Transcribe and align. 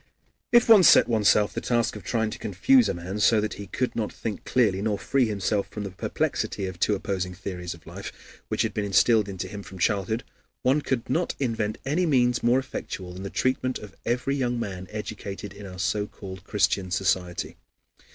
If 0.51 0.67
one 0.67 0.81
set 0.81 1.07
oneself 1.07 1.53
the 1.53 1.61
task 1.61 1.95
of 1.95 2.03
trying 2.03 2.31
to 2.31 2.39
confuse 2.39 2.89
a 2.89 2.95
man 2.95 3.19
so 3.19 3.39
that 3.39 3.53
he 3.61 3.67
could 3.67 3.95
not 3.95 4.11
think 4.11 4.45
clearly 4.45 4.81
nor 4.81 4.97
free 4.97 5.27
himself 5.27 5.67
from 5.67 5.83
the 5.83 5.91
perplexity 5.91 6.65
of 6.65 6.79
two 6.79 6.95
opposing 6.95 7.35
theories 7.35 7.75
of 7.75 7.85
life 7.85 8.41
which 8.47 8.63
had 8.63 8.73
been 8.73 8.83
instilled 8.83 9.29
into 9.29 9.47
him 9.47 9.61
from 9.61 9.77
childhood, 9.77 10.23
one 10.63 10.81
could 10.81 11.07
not 11.07 11.35
invent 11.39 11.77
any 11.85 12.07
means 12.07 12.41
more 12.41 12.57
effectual 12.57 13.13
than 13.13 13.21
the 13.21 13.29
treatment 13.29 13.77
of 13.77 13.95
every 14.03 14.35
young 14.35 14.59
man 14.59 14.87
educated 14.89 15.53
in 15.53 15.67
our 15.67 15.77
so 15.77 16.07
called 16.07 16.43
Christian 16.45 16.89
society. 16.89 17.57